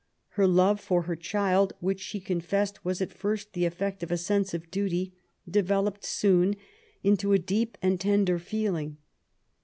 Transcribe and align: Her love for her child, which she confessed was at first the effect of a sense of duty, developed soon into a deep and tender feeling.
Her 0.29 0.47
love 0.47 0.79
for 0.81 1.03
her 1.03 1.15
child, 1.15 1.73
which 1.79 1.99
she 1.99 2.19
confessed 2.19 2.83
was 2.83 3.03
at 3.03 3.13
first 3.13 3.53
the 3.53 3.65
effect 3.65 4.01
of 4.01 4.09
a 4.11 4.17
sense 4.17 4.51
of 4.55 4.71
duty, 4.71 5.13
developed 5.47 6.03
soon 6.05 6.55
into 7.03 7.33
a 7.33 7.37
deep 7.37 7.77
and 7.83 8.01
tender 8.01 8.39
feeling. 8.39 8.97